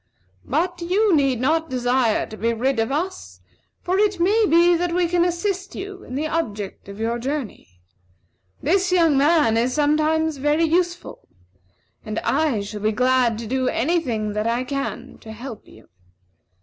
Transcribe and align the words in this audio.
But 0.47 0.81
you 0.81 1.15
need 1.15 1.39
not 1.39 1.69
desire 1.69 2.25
to 2.25 2.35
be 2.35 2.53
rid 2.55 2.79
of 2.79 2.91
us, 2.91 3.39
for 3.83 3.99
it 3.99 4.19
may 4.19 4.47
be 4.49 4.75
that 4.75 4.95
we 4.95 5.07
can 5.07 5.23
assist 5.23 5.75
you 5.75 6.03
in 6.03 6.15
the 6.15 6.25
object 6.27 6.89
of 6.89 6.99
your 6.99 7.19
journey. 7.19 7.79
This 8.63 8.91
young 8.91 9.15
man 9.15 9.57
is 9.57 9.75
sometimes 9.75 10.37
very 10.37 10.63
useful, 10.65 11.27
and 12.03 12.17
I 12.21 12.61
shall 12.61 12.81
be 12.81 12.91
glad 12.91 13.37
to 13.37 13.45
do 13.45 13.67
any 13.69 13.99
thing 13.99 14.33
that 14.33 14.47
I 14.47 14.63
can 14.63 15.19
to 15.19 15.31
help 15.31 15.67
you. 15.67 15.87